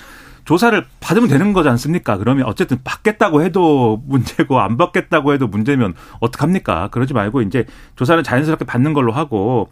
[0.44, 2.18] 조사를 받으면 되는 거지 않습니까?
[2.18, 6.90] 그러면 어쨌든 받겠다고 해도 문제고 안 받겠다고 해도 문제면 어떡합니까?
[6.90, 9.70] 그러지 말고 이제 조사는 자연스럽게 받는 걸로 하고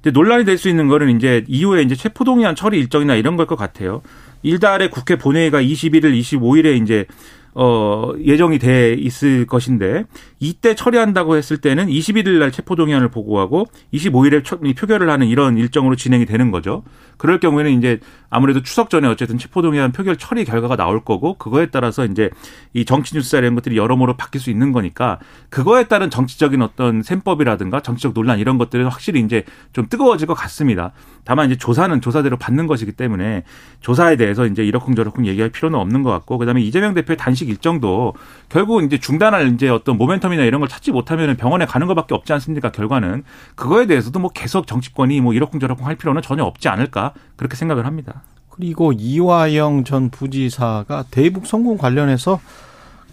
[0.00, 3.56] 이제 논란이 될 수 있는 거는 이제 이후에 이제 체포동의안 처리 일정이나 이런 걸 것
[3.56, 4.02] 같아요.
[4.42, 7.04] 일달에 국회 본회의가 21일, 25일에 이제
[7.52, 10.04] 어, 예정이 돼 있을 것인데
[10.38, 16.50] 이때 처리한다고 했을 때는 21일 날 체포동의안을 보고하고 25일에 표결을 하는 이런 일정으로 진행이 되는
[16.52, 16.84] 거죠.
[17.16, 17.98] 그럴 경우에는 이제
[18.30, 22.30] 아무래도 추석 전에 어쨌든 체포동의안 표결 처리 결과가 나올 거고 그거에 따라서 이제
[22.72, 25.18] 이 정치 뉴스 이런 것들이 여러모로 바뀔 수 있는 거니까
[25.50, 30.92] 그거에 따른 정치적인 어떤 셈법이라든가 정치적 논란 이런 것들은 확실히 이제 좀 뜨거워질 것 같습니다.
[31.24, 33.42] 다만 이제 조사는 조사대로 받는 것이기 때문에
[33.80, 38.14] 조사에 대해서 이제 이러쿵저러쿵 얘기할 필요는 없는 것 같고 그다음에 이재명 대표의 단식 일정도
[38.48, 42.70] 결국은 이제 중단할 이제 어떤 모멘텀이나 이런 걸 찾지 못하면 병원에 가는 것밖에 없지 않습니까?
[42.70, 43.24] 결과는
[43.56, 48.19] 그거에 대해서도 뭐 계속 정치권이 뭐 이러쿵저러쿵 할 필요는 전혀 없지 않을까 그렇게 생각을 합니다.
[48.60, 52.40] 그리고 이화영 전 부지사가 대북 성공 관련해서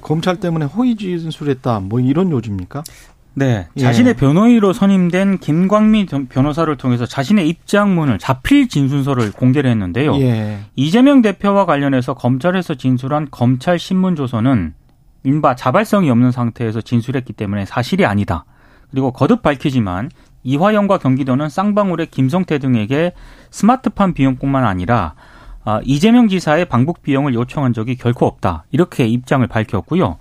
[0.01, 2.83] 검찰 때문에 허위 진술했다 뭐 이런 요지입니까?
[3.33, 3.67] 네.
[3.77, 3.79] 예.
[3.79, 10.19] 자신의 변호인으로 선임된 김광미 변호사를 통해서 자신의 입장문을 자필 진술서를 공개를 했는데요.
[10.19, 10.59] 예.
[10.75, 14.73] 이재명 대표와 관련해서 검찰에서 진술한 검찰 신문 조서는
[15.23, 18.43] 인바 자발성이 없는 상태에서 진술했기 때문에 사실이 아니다.
[18.91, 20.09] 그리고 거듭 밝히지만
[20.43, 23.13] 이화영과 경기도는 쌍방울의 김성태 등에게
[23.51, 25.13] 스마트팜 비용뿐만 아니라
[25.69, 28.63] 아, 이재명 지사의 방북 비용을 요청한 적이 결코 없다.
[28.71, 30.17] 이렇게 입장을 밝혔고요.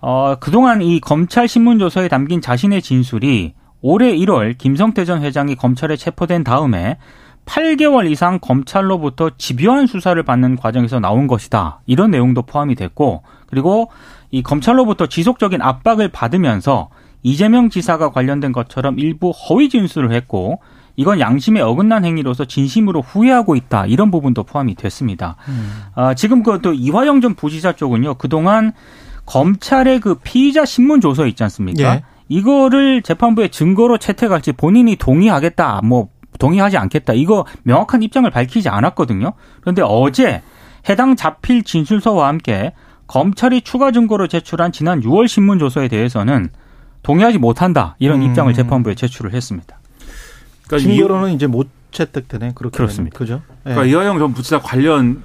[0.00, 6.42] 어, 그동안 이 검찰 신문조서에 담긴 자신의 진술이 올해 1월 김성태 전 회장이 검찰에 체포된
[6.42, 6.96] 다음에
[7.46, 11.82] 8개월 이상 검찰로부터 집요한 수사를 받는 과정에서 나온 것이다.
[11.86, 13.92] 이런 내용도 포함이 됐고, 그리고
[14.32, 16.88] 이 검찰로부터 지속적인 압박을 받으면서
[17.22, 20.58] 이재명 지사가 관련된 것처럼 일부 허위 진술을 했고,
[21.00, 23.86] 이건 양심에 어긋난 행위로서 진심으로 후회하고 있다.
[23.86, 25.36] 이런 부분도 포함이 됐습니다.
[25.48, 25.84] 음.
[25.94, 28.72] 아, 지금 그 또 이화영 전 부지사 쪽은요, 그동안
[29.24, 31.94] 검찰의 그 피의자 신문 조서 있지 않습니까?
[31.94, 32.02] 예.
[32.28, 36.08] 이거를 재판부에 증거로 채택할지 본인이 동의하겠다, 뭐
[36.38, 37.14] 동의하지 않겠다.
[37.14, 39.32] 이거 명확한 입장을 밝히지 않았거든요.
[39.62, 40.42] 그런데 어제
[40.90, 42.74] 해당 자필 진술서와 함께
[43.06, 46.50] 검찰이 추가 증거로 제출한 지난 6월 신문 조서에 대해서는
[47.02, 47.96] 동의하지 못한다.
[47.98, 48.26] 이런 음.
[48.28, 49.79] 입장을 재판부에 제출을 했습니다.
[50.70, 52.52] 그러니까 증거로는 이제 못 채택되네.
[52.54, 53.18] 그렇게 그렇습니다.
[53.18, 53.42] 그죠?
[53.64, 53.90] 그러니까 예.
[53.90, 55.22] 이화영 전 부지사 관련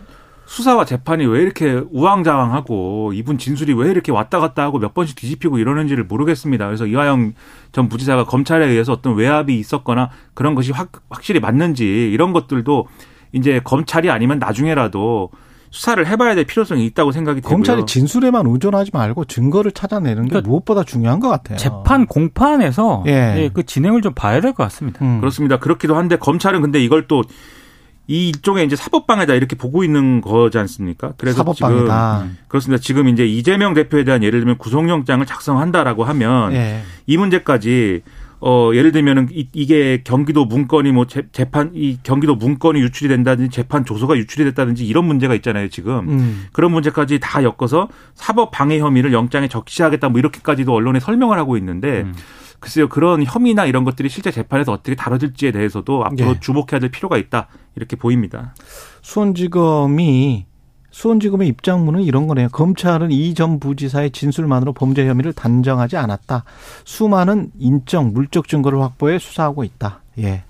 [0.48, 5.58] 수사와 재판이 왜 이렇게 우왕좌왕하고 이분 진술이 왜 이렇게 왔다 갔다 하고 몇 번씩 뒤집히고
[5.58, 6.66] 이러는지를 모르겠습니다.
[6.66, 7.34] 그래서 이화영
[7.72, 12.88] 전 부지사가 검찰에 의해서 어떤 외압이 있었거나 그런 것이 확, 확실히 맞는지 이런 것들도
[13.32, 15.30] 이제 검찰이 아니면 나중에라도
[15.76, 17.54] 수사를 해봐야 될 필요성이 있다고 생각이 되고요.
[17.54, 21.58] 검찰이 진술에만 의존하지 말고 증거를 찾아내는 게 그러니까 무엇보다 중요한 것 같아요.
[21.58, 23.12] 재판 공판에서 예.
[23.38, 25.04] 예, 그 진행을 좀 봐야 될 것 같습니다.
[25.04, 25.20] 음.
[25.20, 25.60] 그렇습니다.
[25.60, 27.24] 그렇기도 한데 검찰은 근데 이걸 또
[28.08, 31.14] 이 일종의 이제 사법방해다 이렇게 보고 있는 거지 않습니까?
[31.18, 32.20] 그래서 사법방해다.
[32.20, 32.80] 지금 그렇습니다.
[32.80, 36.82] 지금 이제 이재명 대표에 대한 예를 들면 구속영장을 작성한다라고 하면 예.
[37.08, 38.04] 이 문제까지
[38.48, 43.50] 어 예를 들면은 이, 이게 경기도 문건이 뭐 재, 재판 이 경기도 문건이 유출이 된다든지
[43.50, 46.46] 재판 조서가 유출이 됐다든지 이런 문제가 있잖아요 지금 음.
[46.52, 52.02] 그런 문제까지 다 엮어서 사법 방해 혐의를 영장에 적시하겠다 뭐 이렇게까지도 언론에 설명을 하고 있는데
[52.02, 52.14] 음.
[52.60, 56.40] 글쎄요 그런 혐의나 이런 것들이 실제 재판에서 어떻게 다뤄질지에 대해서도 앞으로 예.
[56.40, 58.54] 주목해야 될 필요가 있다 이렇게 보입니다.
[59.02, 60.46] 수원지검이
[61.00, 62.48] 수원지검의 입장문은 이런 거네요.
[62.50, 66.46] 검찰은 이 전 부지사의 진술만으로 범죄 혐의를 단정하지 않았다.
[66.86, 70.00] 수많은 인적, 물적 증거를 확보해 수사하고 있다.
[70.20, 70.44] 예.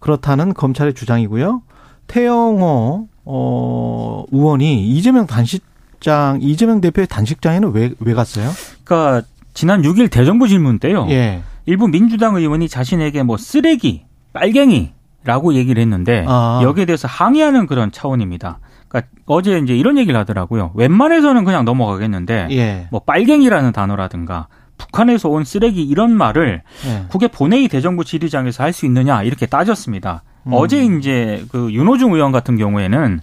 [0.00, 1.62] 그렇다는 검찰의 주장이고요.
[2.08, 8.50] 태영호 어, 의원이 이재명 단식장, 이재명 대표의 단식장에는 왜, 왜 갔어요?
[8.82, 11.06] 그러니까 지난 6일 대정부 질문 때요.
[11.10, 11.42] 예.
[11.66, 16.58] 일부 민주당 의원이 자신에게 뭐 쓰레기, 빨갱이라고 얘기를 했는데 아.
[16.64, 18.58] 여기에 대해서 항의하는 그런 차원입니다.
[18.94, 20.70] 그러니까 어제 이제 이런 얘기를 하더라고요.
[20.74, 22.88] 웬만해서는 그냥 넘어가겠는데 예.
[22.92, 24.46] 뭐 빨갱이라는 단어라든가
[24.78, 27.04] 북한에서 온 쓰레기 이런 말을 예.
[27.08, 30.22] 국회 본회의 대정부 질의장에서 할 수 있느냐 이렇게 따졌습니다.
[30.46, 30.52] 음.
[30.52, 33.20] 어제 이제 그 윤호중 의원 같은 경우에는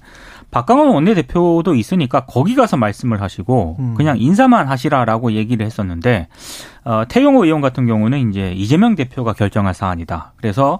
[0.50, 3.94] 박강원 원내대표도 있으니까 거기 가서 말씀을 하시고 음.
[3.96, 6.28] 그냥 인사만 하시라라고 얘기를 했었는데
[6.84, 10.34] 어, 태용호 의원 같은 경우는 이제 이재명 대표가 결정할 사안이다.
[10.36, 10.80] 그래서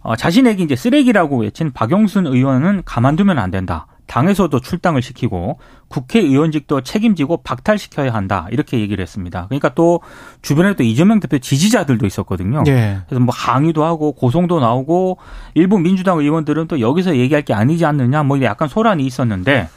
[0.00, 3.86] 어, 자신에게 이제 쓰레기라고 외친 박영순 의원은 가만두면 안 된다.
[4.12, 9.46] 당에서도 출당을 시키고 국회의원직도 책임지고 박탈시켜야 한다 이렇게 얘기를 했습니다.
[9.48, 10.00] 그러니까 또
[10.42, 12.62] 주변에 또 이재명 대표 지지자들도 있었거든요.
[12.64, 12.98] 네.
[13.08, 15.16] 그래서 뭐 항의도 하고 고성도 나오고
[15.54, 19.70] 일부 민주당 의원들은 또 여기서 얘기할 게 아니지 않느냐 뭐 약간 소란이 있었는데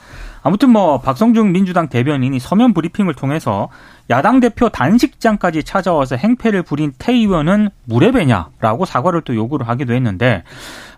[0.45, 3.69] 아무튼 뭐 박성중 민주당 대변인이 서면 브리핑을 통해서
[4.11, 10.43] 야당 대표 단식장까지 찾아와서 행패를 부린 태 의원은 무례배냐라고 사과를 또 요구를 하기도 했는데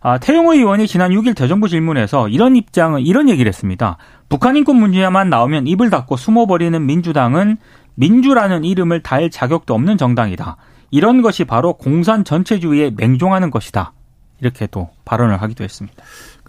[0.02, 3.96] 아, 태용호 의원이 지난 6일 대정부 질문에서 이런 입장을 이런 얘기를 했습니다.
[4.28, 7.56] 북한 인권 문제만 나오면 입을 닫고 숨어버리는 민주당은
[7.96, 10.58] 민주라는 이름을 달 자격도 없는 정당이다.
[10.92, 13.94] 이런 것이 바로 공산 전체주의에 맹종하는 것이다.
[14.42, 16.04] 이렇게 또 발언을 하기도 했습니다.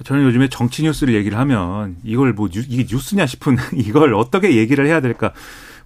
[0.04, 5.00] 저는 요즘에 정치 뉴스를 얘기를 하면 이걸 뭐 이게 뉴스냐 싶은 이걸 어떻게 얘기를 해야
[5.00, 5.32] 될까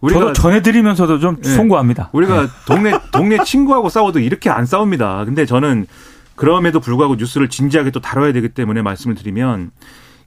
[0.00, 1.48] 우리가 저도 전해드리면서도 좀 네.
[1.48, 2.10] 송구합니다.
[2.12, 2.48] 우리가 네.
[2.66, 5.24] 동네 동네 친구하고 싸워도 이렇게 안 싸웁니다.
[5.24, 5.86] 근데 저는
[6.34, 9.70] 그럼에도 불구하고 뉴스를 진지하게 또 다뤄야 되기 때문에 말씀을 드리면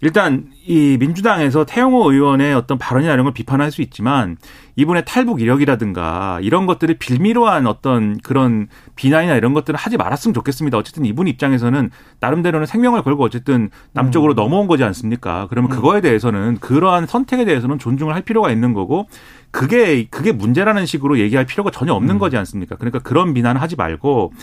[0.02, 4.38] 일단 이 민주당에서 태영호 의원의 어떤 발언이나 이런 걸 비판할 수 있지만
[4.76, 10.78] 이분의 탈북 이력이라든가 이런 것들을 빌미로 한 어떤 그런 비난이나 이런 것들을 하지 말았으면 좋겠습니다.
[10.78, 14.36] 어쨌든 이분 입장에서는 나름대로는 생명을 걸고 어쨌든 남쪽으로 음.
[14.36, 15.48] 넘어온 거지 않습니까?
[15.50, 15.76] 그러면 음.
[15.76, 19.08] 그거에 대해서는 그러한 선택에 대해서는 존중을 할 필요가 있는 거고
[19.52, 22.20] 그게 그게 문제라는 식으로 얘기할 필요가 전혀 없는 음.
[22.20, 22.76] 거지 않습니까?
[22.76, 24.34] 그러니까 그런 비난을 하지 말고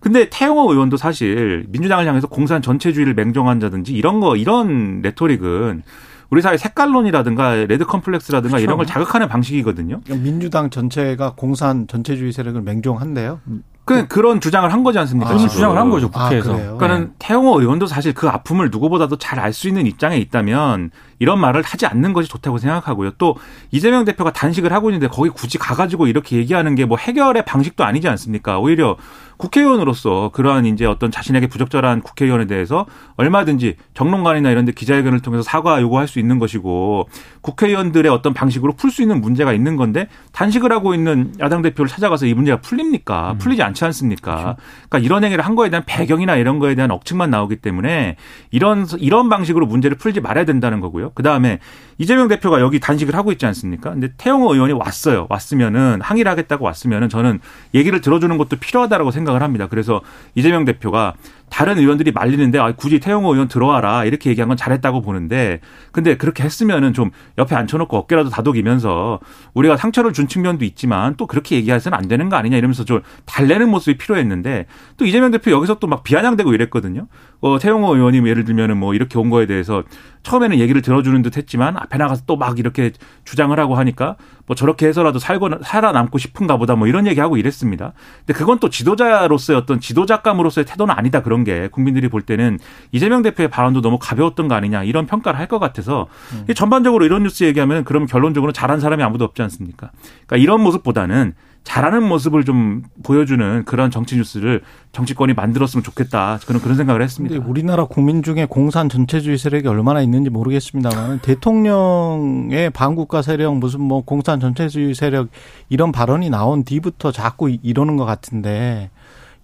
[0.00, 5.82] 근데 태영호 의원도 사실 민주당을 향해서 공산 전체주의를 맹종한다든지 이런 거 이런 rhetoric은
[6.30, 8.64] 우리 사회 색깔론이라든가 red complex라든가 그렇죠.
[8.64, 10.02] 이런 걸 자극하는 방식이거든요.
[10.08, 13.40] 민주당 전체가 공산 전체주의 세력을 맹종한대요.
[13.88, 15.30] 그 그런 주장을 한 거지 않습니까?
[15.32, 16.52] 그런 주장을 한 거죠 국회에서.
[16.52, 17.10] 아, 그러니까는 네.
[17.18, 21.86] 태영호 의원도 사실 그 아픔을 누구보다도 잘 알 수 있는 입장에 있다면 이런 말을 하지
[21.86, 23.12] 않는 것이 좋다고 생각하고요.
[23.18, 23.36] 또
[23.70, 28.08] 이재명 대표가 단식을 하고 있는데 거기 굳이 가가지고 이렇게 얘기하는 게 뭐 해결의 방식도 아니지
[28.08, 28.58] 않습니까?
[28.58, 28.96] 오히려
[29.36, 35.80] 국회의원으로서 그러한 이제 어떤 자신에게 부적절한 국회의원에 대해서 얼마든지 정론관이나 이런 데 기자회견을 통해서 사과
[35.80, 37.08] 요구할 수 있는 것이고
[37.42, 42.26] 국회의원들의 어떤 방식으로 풀 수 있는 문제가 있는 건데 단식을 하고 있는 야당 대표를 찾아가서
[42.26, 43.32] 이 문제가 풀립니까?
[43.32, 43.38] 음.
[43.38, 44.34] 풀리지 않지 않습니까?
[44.34, 44.56] 그렇죠.
[44.88, 48.16] 그러니까 이런 행위를 한 거에 대한 배경이나 이런 거에 대한 억측만 나오기 때문에
[48.50, 51.10] 이런 이런 방식으로 문제를 풀지 말아야 된다는 거고요.
[51.10, 51.60] 그다음에
[51.98, 53.90] 이재명 대표가 여기 단식을 하고 있지 않습니까?
[53.90, 55.26] 근데 태영호 의원이 왔어요.
[55.30, 57.40] 왔으면은 항의를 하겠다고 왔으면은 저는
[57.74, 59.66] 얘기를 들어주는 것도 필요하다라고 생각을 합니다.
[59.68, 60.00] 그래서
[60.34, 61.14] 이재명 대표가
[61.50, 66.44] 다른 의원들이 말리는데 아, 굳이 태영호 의원 들어와라 이렇게 얘기한 건 잘했다고 보는데 근데 그렇게
[66.44, 69.18] 했으면은 좀 옆에 앉혀놓고 어깨라도 다독이면서
[69.54, 73.68] 우리가 상처를 준 측면도 있지만 또 그렇게 얘기해서는 안 되는 거 아니냐 이러면서 좀 달래는
[73.68, 77.06] 모습이 필요했는데 또 이재명 대표 여기서 또 막 비아냥대고 이랬거든요.
[77.40, 79.82] 어, 태영호 의원이 뭐 예를 들면은 뭐 이렇게 온 거에 대해서
[80.22, 82.92] 처음에는 얘기를 들어주는 듯 했지만 앞에 나가서 또 막 이렇게
[83.24, 87.92] 주장을 하고 하니까 뭐 저렇게 해서라도 살고 살아남고 싶은가 보다 뭐 이런 얘기하고 이랬습니다.
[88.24, 92.58] 근데 그건 또 지도자로서의 어떤 지도자감으로서의 태도는 아니다 그런 게 국민들이 볼 때는
[92.92, 96.54] 이재명 대표의 발언도 너무 가벼웠던 거 아니냐 이런 평가를 할 것 같아서 음.
[96.54, 99.90] 전반적으로 이런 뉴스 얘기하면 그럼 결론적으로 잘한 사람이 아무도 없지 않습니까?
[100.26, 101.32] 그러니까 이런 모습보다는
[101.64, 106.38] 잘하는 모습을 좀 보여주는 그런 정치 뉴스를 정치권이 만들었으면 좋겠다.
[106.38, 107.44] 저는 그런 생각을 했습니다.
[107.46, 114.40] 우리나라 국민 중에 공산 전체주의 세력이 얼마나 있는지 모르겠습니다만 대통령의 반국가 세력 무슨 뭐 공산
[114.40, 115.28] 전체주의 세력
[115.68, 118.90] 이런 발언이 나온 뒤부터 자꾸 이러는 것 같은데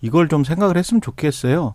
[0.00, 1.74] 이걸 좀 생각을 했으면 좋겠어요.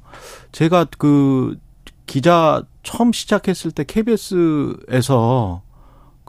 [0.52, 1.58] 제가 그
[2.06, 5.62] 기자 처음 시작했을 때 KBS에서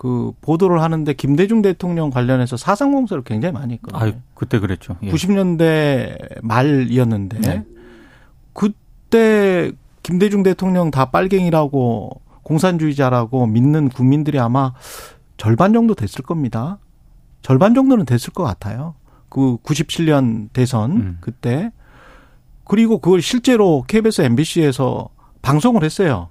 [0.01, 4.03] 그 보도를 하는데 김대중 대통령 관련해서 사상 공세를 굉장히 많이 했거든요.
[4.03, 4.97] 아, 그때 그랬죠.
[5.03, 5.11] 예.
[5.11, 7.65] 90년대 말이었는데 네.
[8.55, 14.73] 그때 김대중 대통령 다 빨갱이라고 공산주의자라고 믿는 국민들이 아마
[15.37, 16.79] 절반 정도 됐을 겁니다.
[17.43, 18.95] 절반 정도는 됐을 것 같아요.
[19.29, 21.19] 그 97년 대선 음.
[21.21, 21.73] 그때
[22.65, 25.11] 그리고 그걸 실제로 KBS, MBC에서
[25.43, 26.31] 방송을 했어요.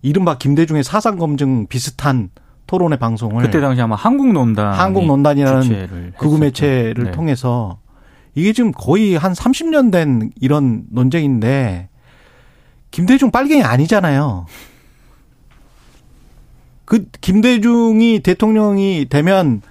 [0.00, 2.30] 이른바 김대중의 사상 검증 비슷한
[2.68, 7.10] 토론회 방송을 그때 당시 아마 한국논단 한국논단이라는 극우 매체를 네.
[7.10, 7.80] 통해서
[8.34, 11.88] 이게 지금 거의 한 30년 된 이런 논쟁인데
[12.90, 14.46] 김대중 빨갱이 아니잖아요.
[16.84, 19.62] 그 김대중이 대통령이 되면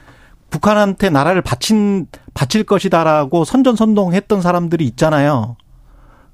[0.50, 5.56] 북한한테 나라를 바친 바칠 것이다라고 선전선동했던 사람들이 있잖아요.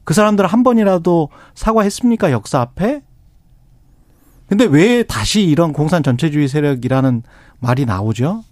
[0.05, 3.01] 그 사람들 한 번이라도 사과했습니까 역사 앞에?
[4.53, 7.23] 근데 왜 다시 이런 공산 전체주의 세력이라는
[7.59, 8.43] 말이 나오죠?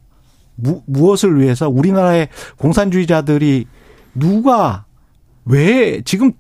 [0.55, 3.67] 무, 무엇을 위해서 우리나라의 공산주의자들이
[4.15, 4.85] 누가
[5.45, 6.31] 왜 지금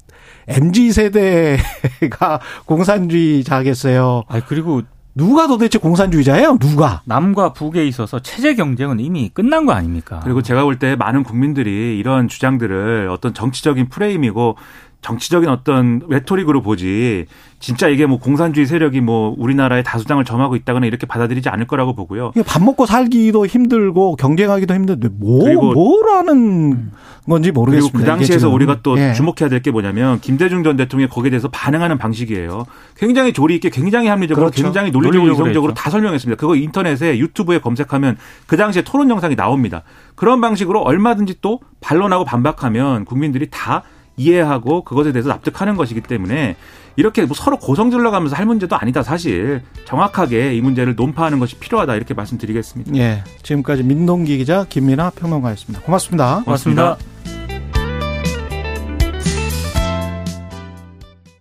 [0.47, 4.23] MZ 세대가 공산주의자겠어요.
[4.27, 4.81] 아 그리고
[5.13, 6.57] 누가 도대체 공산주의자예요?
[6.57, 7.03] 누가?
[7.05, 10.21] 남과 북에 있어서 체제 경쟁은 이미 끝난 거 아닙니까?
[10.23, 14.55] 그리고 제가 볼 때 많은 국민들이 이런 주장들을 어떤 정치적인 프레임이고
[15.01, 17.25] 정치적인 어떤 레토릭으로 보지
[17.59, 22.31] 진짜 이게 뭐 공산주의 세력이 뭐 우리나라의 다수당을 점하고 있다거나 이렇게 받아들이지 않을 거라고 보고요.
[22.45, 26.91] 밥 먹고 살기도 힘들고 경쟁하기도 힘든데 뭐 뭐라는
[27.27, 27.97] 건지 모르겠습니다.
[27.97, 29.13] 그리고 그 당시에서 우리가 또 예.
[29.13, 32.65] 주목해야 될 게 뭐냐면 김대중 전 대통령이 거기에 대해서 반응하는 방식이에요.
[32.97, 34.63] 굉장히 조리 있게 굉장히 합리적으로 그렇죠.
[34.63, 36.39] 굉장히 논리적으로 이성적으로 다 설명했습니다.
[36.39, 39.83] 그거 인터넷에 유튜브에 검색하면 그 당시에 토론 영상이 나옵니다.
[40.15, 43.83] 그런 방식으로 얼마든지 또 반론하고 반박하면 국민들이 다
[44.21, 46.55] 이해하고 그것에 대해서 납득하는 것이기 때문에
[46.95, 51.57] 이렇게 뭐 서로 고성 질러 가면서 할 문제도 아니다 사실 정확하게 이 문제를 논파하는 것이
[51.57, 52.95] 필요하다 이렇게 말씀드리겠습니다.
[52.95, 55.83] 예, 지금까지 민동기 기자 김민아 평론가였습니다.
[55.85, 56.41] 고맙습니다.
[56.43, 56.97] 고맙습니다.
[56.97, 57.50] 고맙습니다.